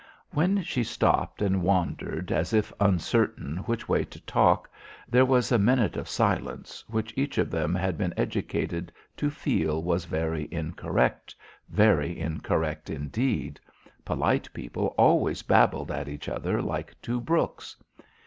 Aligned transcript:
When 0.31 0.63
she 0.63 0.83
stopped 0.83 1.43
and 1.43 1.61
wandered 1.61 2.31
as 2.31 2.53
if 2.53 2.73
uncertain 2.79 3.57
which 3.67 3.87
way 3.87 4.03
to 4.05 4.19
talk, 4.21 4.67
there 5.07 5.27
was 5.27 5.51
a 5.51 5.59
minute 5.59 5.95
of 5.95 6.09
silence, 6.09 6.83
which 6.87 7.13
each 7.15 7.37
of 7.37 7.51
them 7.51 7.75
had 7.75 7.99
been 7.99 8.11
educated 8.17 8.91
to 9.17 9.29
feel 9.29 9.83
was 9.83 10.05
very 10.05 10.47
incorrect; 10.49 11.35
very 11.69 12.19
incorrect 12.19 12.89
indeed. 12.89 13.59
Polite 14.03 14.51
people 14.55 14.95
always 14.97 15.43
babbled 15.43 15.91
at 15.91 16.07
each 16.07 16.27
other 16.27 16.63
like 16.63 16.99
two 17.03 17.19
brooks. 17.21 17.75